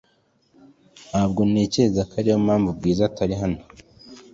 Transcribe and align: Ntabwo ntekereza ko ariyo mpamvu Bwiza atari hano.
Ntabwo 1.09 1.39
ntekereza 1.49 2.01
ko 2.09 2.13
ariyo 2.21 2.37
mpamvu 2.45 2.69
Bwiza 2.77 3.01
atari 3.09 3.35
hano. 3.41 3.59